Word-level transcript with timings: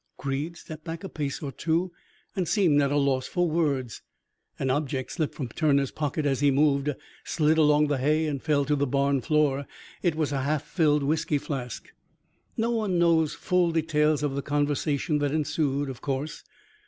Creed 0.17 0.57
stepped 0.57 0.83
back 0.83 1.03
a 1.03 1.09
pace 1.09 1.43
or 1.43 1.51
two 1.51 1.91
and 2.35 2.47
seemed 2.47 2.81
at 2.81 2.91
a 2.91 2.97
loss 2.97 3.27
for 3.27 3.47
words. 3.47 4.01
An 4.57 4.71
object 4.71 5.11
slipped 5.11 5.35
from 5.35 5.49
Turner's 5.49 5.91
pocket 5.91 6.25
as 6.25 6.39
he 6.39 6.49
moved, 6.49 6.89
slid 7.23 7.59
along 7.59 7.85
the 7.85 7.99
hay, 7.99 8.25
and 8.25 8.41
fell 8.41 8.65
to 8.65 8.75
the 8.75 8.87
barn 8.87 9.21
floor. 9.21 9.67
It 10.01 10.15
was 10.15 10.31
a 10.31 10.41
half 10.41 10.63
filled 10.63 11.03
whisky 11.03 11.37
flask. 11.37 11.93
"No 12.57 12.71
one 12.71 12.97
knows 12.97 13.35
full 13.35 13.71
details 13.71 14.23
of 14.23 14.33
the 14.33 14.41
conversation 14.41 15.19
that 15.19 15.29
ensued, 15.33 15.87
of 15.87 16.01
course. 16.01 16.43